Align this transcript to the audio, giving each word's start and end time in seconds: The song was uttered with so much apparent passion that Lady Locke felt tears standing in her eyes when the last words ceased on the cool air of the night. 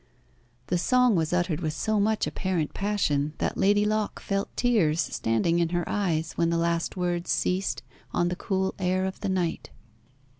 The 0.65 0.79
song 0.79 1.15
was 1.15 1.31
uttered 1.31 1.59
with 1.59 1.73
so 1.73 1.99
much 1.99 2.25
apparent 2.25 2.73
passion 2.73 3.33
that 3.37 3.55
Lady 3.55 3.85
Locke 3.85 4.19
felt 4.19 4.49
tears 4.57 4.99
standing 4.99 5.59
in 5.59 5.69
her 5.69 5.87
eyes 5.87 6.33
when 6.33 6.49
the 6.49 6.57
last 6.57 6.97
words 6.97 7.29
ceased 7.29 7.83
on 8.11 8.29
the 8.29 8.35
cool 8.35 8.73
air 8.79 9.05
of 9.05 9.19
the 9.19 9.29
night. 9.29 9.69